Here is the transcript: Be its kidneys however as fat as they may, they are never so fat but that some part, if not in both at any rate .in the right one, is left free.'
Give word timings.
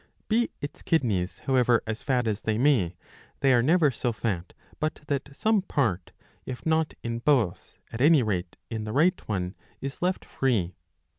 Be 0.27 0.49
its 0.61 0.81
kidneys 0.81 1.37
however 1.45 1.83
as 1.85 2.01
fat 2.01 2.25
as 2.25 2.41
they 2.41 2.57
may, 2.57 2.95
they 3.41 3.53
are 3.53 3.61
never 3.61 3.91
so 3.91 4.11
fat 4.11 4.53
but 4.79 5.01
that 5.09 5.29
some 5.31 5.61
part, 5.61 6.11
if 6.43 6.65
not 6.65 6.95
in 7.03 7.19
both 7.19 7.77
at 7.91 8.01
any 8.01 8.23
rate 8.23 8.57
.in 8.71 8.83
the 8.85 8.93
right 8.93 9.21
one, 9.27 9.53
is 9.79 10.01
left 10.01 10.25
free.' 10.25 10.73